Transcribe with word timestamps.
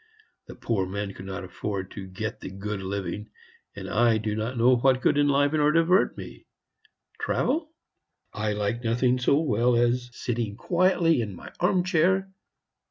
The 0.47 0.55
poor 0.55 0.87
man 0.87 1.13
could 1.13 1.27
not 1.27 1.43
afford 1.43 1.91
to 1.91 2.07
get 2.07 2.39
the 2.39 2.49
good 2.49 2.81
living, 2.81 3.29
and 3.75 3.87
I 3.87 4.17
do 4.17 4.35
not 4.35 4.57
know 4.57 4.75
what 4.77 4.99
could 4.99 5.15
enliven 5.15 5.59
or 5.59 5.71
divert 5.71 6.17
me. 6.17 6.47
Travel? 7.19 7.71
I 8.33 8.53
like 8.53 8.83
nothing 8.83 9.19
so 9.19 9.39
well 9.39 9.75
as 9.75 10.09
sitting 10.11 10.55
quietly 10.55 11.21
in 11.21 11.35
my 11.35 11.51
arm 11.59 11.83
chair. 11.83 12.31